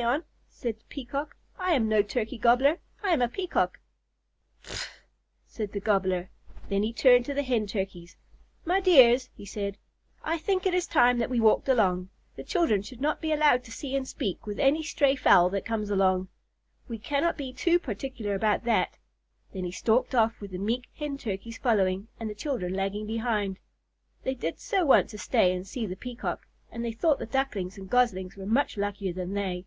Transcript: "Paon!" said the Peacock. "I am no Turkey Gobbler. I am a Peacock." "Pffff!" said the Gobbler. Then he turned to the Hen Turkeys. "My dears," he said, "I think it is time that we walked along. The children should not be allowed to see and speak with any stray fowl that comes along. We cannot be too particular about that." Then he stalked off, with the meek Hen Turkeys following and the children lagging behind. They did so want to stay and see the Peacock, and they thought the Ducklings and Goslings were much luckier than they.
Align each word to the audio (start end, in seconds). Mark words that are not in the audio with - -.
"Paon!" 0.00 0.24
said 0.48 0.78
the 0.80 0.84
Peacock. 0.88 1.36
"I 1.56 1.72
am 1.74 1.88
no 1.88 2.02
Turkey 2.02 2.36
Gobbler. 2.36 2.78
I 3.04 3.10
am 3.12 3.22
a 3.22 3.28
Peacock." 3.28 3.78
"Pffff!" 4.64 4.88
said 5.46 5.70
the 5.70 5.78
Gobbler. 5.78 6.30
Then 6.68 6.82
he 6.82 6.92
turned 6.92 7.24
to 7.26 7.34
the 7.34 7.44
Hen 7.44 7.68
Turkeys. 7.68 8.16
"My 8.64 8.80
dears," 8.80 9.30
he 9.36 9.46
said, 9.46 9.78
"I 10.24 10.36
think 10.36 10.66
it 10.66 10.74
is 10.74 10.88
time 10.88 11.18
that 11.18 11.30
we 11.30 11.38
walked 11.38 11.68
along. 11.68 12.08
The 12.34 12.42
children 12.42 12.82
should 12.82 13.00
not 13.00 13.20
be 13.20 13.30
allowed 13.30 13.62
to 13.64 13.70
see 13.70 13.94
and 13.94 14.08
speak 14.08 14.48
with 14.48 14.58
any 14.58 14.82
stray 14.82 15.14
fowl 15.14 15.48
that 15.50 15.64
comes 15.64 15.90
along. 15.90 16.26
We 16.88 16.98
cannot 16.98 17.36
be 17.36 17.52
too 17.52 17.78
particular 17.78 18.34
about 18.34 18.64
that." 18.64 18.98
Then 19.52 19.62
he 19.62 19.70
stalked 19.70 20.12
off, 20.12 20.40
with 20.40 20.50
the 20.50 20.58
meek 20.58 20.88
Hen 20.96 21.18
Turkeys 21.18 21.58
following 21.58 22.08
and 22.18 22.28
the 22.28 22.34
children 22.34 22.74
lagging 22.74 23.06
behind. 23.06 23.60
They 24.24 24.34
did 24.34 24.58
so 24.58 24.84
want 24.84 25.10
to 25.10 25.18
stay 25.18 25.54
and 25.54 25.64
see 25.64 25.86
the 25.86 25.94
Peacock, 25.94 26.48
and 26.72 26.84
they 26.84 26.90
thought 26.92 27.20
the 27.20 27.26
Ducklings 27.26 27.78
and 27.78 27.88
Goslings 27.88 28.34
were 28.36 28.44
much 28.46 28.76
luckier 28.76 29.12
than 29.12 29.34
they. 29.34 29.66